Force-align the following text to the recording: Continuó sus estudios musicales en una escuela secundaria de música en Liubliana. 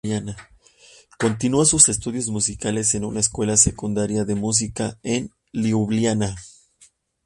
Continuó 1.19 1.63
sus 1.63 1.87
estudios 1.87 2.29
musicales 2.29 2.95
en 2.95 3.05
una 3.05 3.19
escuela 3.19 3.55
secundaria 3.55 4.25
de 4.25 4.33
música 4.33 4.97
en 5.03 5.29
Liubliana. 5.51 6.37